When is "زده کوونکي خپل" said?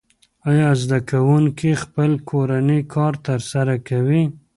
0.81-2.11